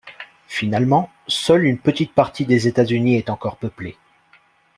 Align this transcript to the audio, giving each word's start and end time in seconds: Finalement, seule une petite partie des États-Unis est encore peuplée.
Finalement, 0.47 1.11
seule 1.27 1.63
une 1.65 1.77
petite 1.77 2.11
partie 2.15 2.47
des 2.47 2.67
États-Unis 2.67 3.17
est 3.17 3.29
encore 3.29 3.57
peuplée. 3.57 3.99